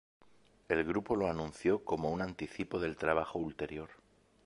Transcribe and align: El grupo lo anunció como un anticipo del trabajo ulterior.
El 0.67 0.83
grupo 0.83 1.15
lo 1.15 1.29
anunció 1.29 1.85
como 1.85 2.09
un 2.09 2.23
anticipo 2.23 2.79
del 2.79 2.97
trabajo 2.97 3.37
ulterior. 3.37 3.91